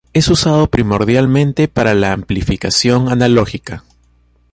[0.13, 3.83] Es usado primordialmente para la amplificación analógica.